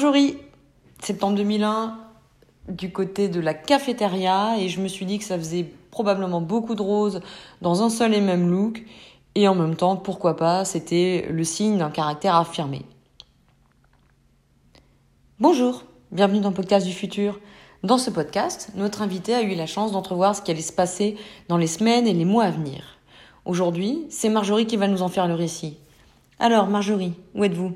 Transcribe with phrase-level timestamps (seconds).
[0.00, 0.38] Marjorie,
[1.02, 1.98] septembre 2001,
[2.70, 6.74] du côté de la cafétéria, et je me suis dit que ça faisait probablement beaucoup
[6.74, 7.20] de roses
[7.60, 8.82] dans un seul et même look,
[9.34, 12.86] et en même temps, pourquoi pas, c'était le signe d'un caractère affirmé.
[15.38, 17.38] Bonjour, bienvenue dans le Podcast du Futur.
[17.82, 21.18] Dans ce podcast, notre invité a eu la chance d'entrevoir ce qui allait se passer
[21.48, 22.96] dans les semaines et les mois à venir.
[23.44, 25.76] Aujourd'hui, c'est Marjorie qui va nous en faire le récit.
[26.38, 27.74] Alors, Marjorie, où êtes-vous?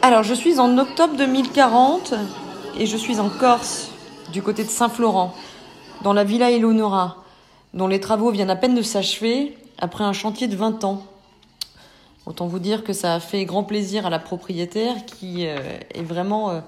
[0.00, 2.14] Alors, je suis en octobre 2040
[2.78, 3.90] et je suis en Corse,
[4.32, 5.34] du côté de Saint-Florent,
[6.02, 7.24] dans la villa Eleonora,
[7.74, 11.02] dont les travaux viennent à peine de s'achever après un chantier de 20 ans.
[12.26, 15.58] Autant vous dire que ça a fait grand plaisir à la propriétaire qui euh,
[15.92, 16.60] est vraiment euh,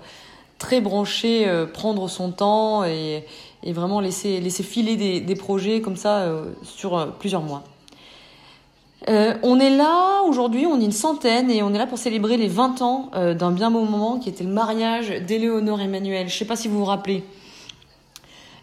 [0.59, 3.25] très branchée, euh, prendre son temps et,
[3.65, 6.27] vraiment laisser, filer des projets comme ça
[6.65, 7.63] sur plusieurs mois.
[9.09, 12.37] Euh, on est là aujourd'hui, on est une centaine et on est là pour célébrer
[12.37, 16.29] les 20 ans euh, d'un bien beau moment qui était le mariage d'Éléonore Emmanuel.
[16.29, 17.25] Je ne sais pas si vous vous rappelez.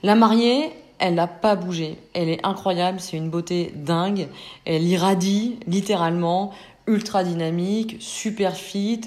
[0.04, 1.98] La mariée, elle n'a pas bougé.
[2.14, 4.28] Elle est incroyable, c'est une beauté dingue.
[4.66, 6.52] Elle irradie littéralement,
[6.86, 9.02] ultra dynamique, super fit.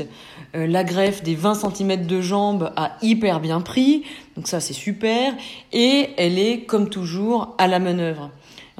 [0.55, 4.05] Euh, la greffe des 20 cm de jambes a hyper bien pris,
[4.36, 5.33] donc ça c'est super.
[5.72, 8.30] Et elle est comme toujours à la manœuvre.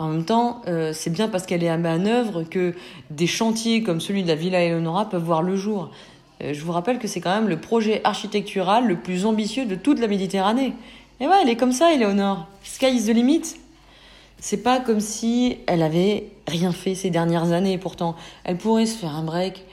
[0.01, 2.75] En même temps, euh, c'est bien parce qu'elle est à manœuvre que
[3.11, 5.91] des chantiers comme celui de la Villa Eleonora peuvent voir le jour.
[6.43, 9.75] Euh, je vous rappelle que c'est quand même le projet architectural le plus ambitieux de
[9.75, 10.73] toute la Méditerranée.
[11.21, 12.47] Et ouais, elle est comme ça, Eleonore.
[12.62, 13.43] Sky is the limit.
[14.39, 17.77] C'est pas comme si elle avait rien fait ces dernières années.
[17.77, 19.67] Pourtant, elle pourrait se faire un break.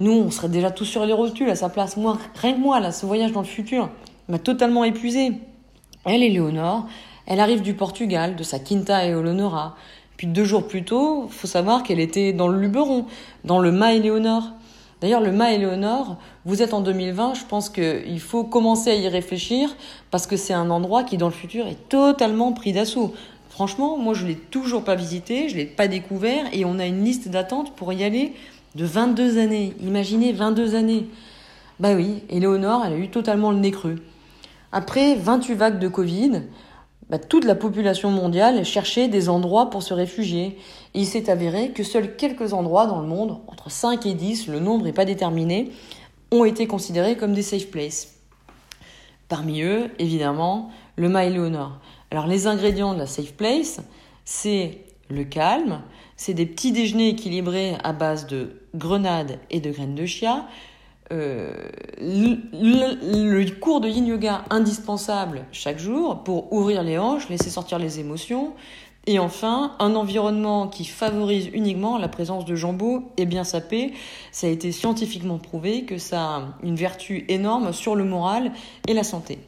[0.00, 1.96] Nous, on serait déjà tous sur les rotules à sa place.
[1.96, 3.88] Moi, rien que moi, là, ce voyage dans le futur
[4.28, 5.30] m'a totalement épuisé.
[6.04, 6.88] Elle, Eleonore,
[7.28, 9.76] elle arrive du Portugal, de sa Quinta et Olonora.
[10.16, 13.04] Puis deux jours plus tôt, faut savoir qu'elle était dans le Luberon,
[13.44, 14.44] dans le Mât Éléonore.
[15.02, 19.06] D'ailleurs, le Mât Éléonore, vous êtes en 2020, je pense qu'il faut commencer à y
[19.08, 19.76] réfléchir
[20.10, 23.14] parce que c'est un endroit qui, dans le futur, est totalement pris d'assaut.
[23.50, 27.04] Franchement, moi, je l'ai toujours pas visité, je l'ai pas découvert et on a une
[27.04, 28.32] liste d'attente pour y aller
[28.74, 29.74] de 22 années.
[29.82, 31.06] Imaginez 22 années.
[31.78, 33.96] Bah oui, Éléonore, elle a eu totalement le nez creux.
[34.72, 36.42] Après 28 vagues de Covid,
[37.10, 40.58] bah, toute la population mondiale cherchait des endroits pour se réfugier.
[40.94, 44.60] Il s'est avéré que seuls quelques endroits dans le monde, entre 5 et 10, le
[44.60, 45.70] nombre n'est pas déterminé,
[46.30, 48.14] ont été considérés comme des safe places.
[49.28, 51.78] Parmi eux, évidemment, le Mât Léonore.
[52.10, 53.80] Alors les ingrédients de la safe place,
[54.24, 55.80] c'est le calme,
[56.16, 60.46] c'est des petits déjeuners équilibrés à base de grenades et de graines de chia,
[61.10, 61.50] euh,
[62.00, 68.00] le, cours de yin yoga indispensable chaque jour pour ouvrir les hanches, laisser sortir les
[68.00, 68.52] émotions.
[69.06, 73.94] Et enfin, un environnement qui favorise uniquement la présence de jambon et bien sapé.
[74.32, 78.52] Ça a été scientifiquement prouvé que ça a une vertu énorme sur le moral
[78.86, 79.38] et la santé.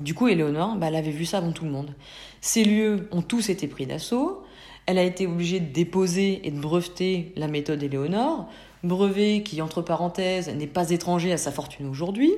[0.00, 1.94] Du coup, Éléonore, bah, elle avait vu ça avant tout le monde.
[2.40, 4.44] Ces lieux ont tous été pris d'assaut.
[4.86, 8.48] Elle a été obligée de déposer et de breveter la méthode Éléonore
[8.82, 12.32] brevet qui, entre parenthèses, n'est pas étranger à sa fortune aujourd'hui.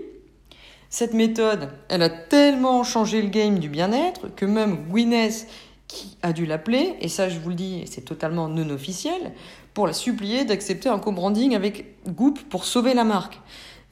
[0.90, 5.46] Cette méthode, elle a tellement changé le game du bien-être que même Gwyneth,
[5.88, 9.32] qui a dû l'appeler, et ça je vous le dis, c'est totalement non officiel,
[9.74, 13.40] pour la supplier d'accepter un co-branding avec Goop pour sauver la marque.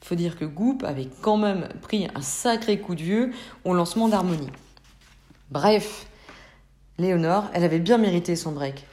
[0.01, 3.31] Faut dire que Goop avait quand même pris un sacré coup de vieux
[3.65, 4.49] au lancement d'Harmonie.
[5.51, 6.07] Bref,
[6.97, 8.85] Léonore, elle avait bien mérité son break.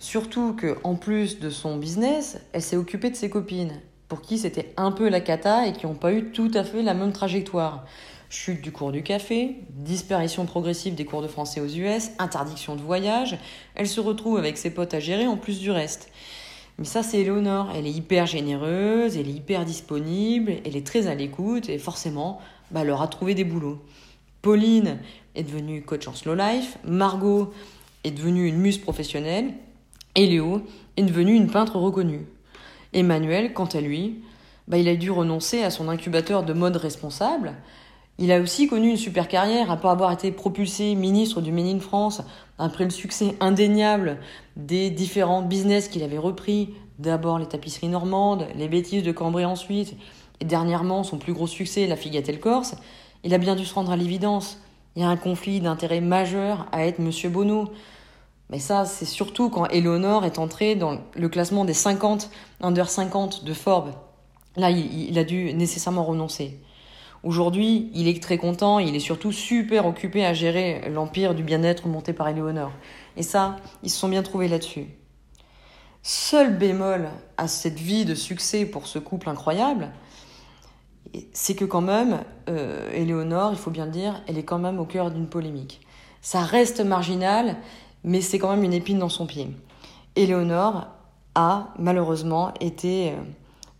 [0.00, 4.72] Surtout qu'en plus de son business, elle s'est occupée de ses copines, pour qui c'était
[4.78, 7.84] un peu la cata et qui n'ont pas eu tout à fait la même trajectoire.
[8.30, 12.80] Chute du cours du café, disparition progressive des cours de français aux US, interdiction de
[12.80, 13.38] voyage,
[13.74, 16.10] elle se retrouve avec ses potes à gérer en plus du reste.
[16.78, 17.70] Mais ça, c'est Eleonore.
[17.74, 22.40] Elle est hyper généreuse, elle est hyper disponible, elle est très à l'écoute et forcément,
[22.70, 23.84] bah, elle leur a trouvé des boulots.
[24.40, 24.96] Pauline
[25.34, 27.52] est devenue coach en slow life, Margot
[28.04, 29.52] est devenue une muse professionnelle
[30.14, 30.62] et Léo
[30.96, 32.26] est devenu une peintre reconnue.
[32.92, 34.22] Emmanuel, quant à lui,
[34.68, 37.54] bah, il a dû renoncer à son incubateur de mode responsable.
[38.18, 41.80] Il a aussi connu une super carrière après avoir été propulsé ministre du Made in
[41.80, 42.22] France
[42.58, 44.18] après le succès indéniable
[44.56, 46.74] des différents business qu'il avait repris.
[46.98, 49.94] D'abord les tapisseries normandes, les bêtises de Cambrai ensuite,
[50.40, 52.74] et dernièrement son plus gros succès, la Figatelle Corse.
[53.24, 54.58] Il a bien dû se rendre à l'évidence.
[54.96, 57.70] Il y a un conflit d'intérêt majeur à être Monsieur Bonneau.
[58.50, 62.30] Mais ça, c'est surtout quand Eleonore est entrée dans le classement des 50
[62.60, 63.92] under 50 de Forbes.
[64.56, 66.60] Là, il, a dû nécessairement renoncer.
[67.22, 71.86] Aujourd'hui, il est très content, il est surtout super occupé à gérer l'empire du bien-être
[71.86, 72.72] monté par Eleonore.
[73.16, 74.86] Et ça, ils se sont bien trouvés là-dessus.
[76.02, 79.92] Seul bémol à cette vie de succès pour ce couple incroyable,
[81.32, 84.80] c'est que quand même, euh, Éléonore, il faut bien le dire, elle est quand même
[84.80, 85.86] au cœur d'une polémique.
[86.22, 87.56] Ça reste marginal,
[88.04, 89.48] mais c'est quand même une épine dans son pied.
[90.16, 90.86] Éléonore
[91.34, 93.14] a malheureusement été euh,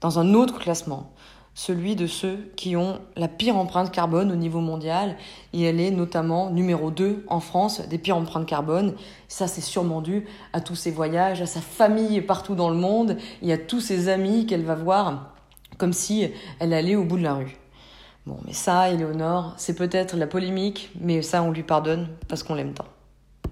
[0.01, 1.11] dans un autre classement,
[1.55, 5.17] celui de ceux qui ont la pire empreinte carbone au niveau mondial.
[5.53, 8.95] Et elle est notamment numéro 2 en France des pires empreintes carbone.
[9.29, 13.17] Ça, c'est sûrement dû à tous ses voyages, à sa famille partout dans le monde
[13.43, 15.35] et à tous ses amis qu'elle va voir
[15.77, 17.57] comme si elle allait au bout de la rue.
[18.27, 22.55] Bon, mais ça, Éléonore, c'est peut-être la polémique, mais ça, on lui pardonne parce qu'on
[22.55, 22.85] l'aime tant.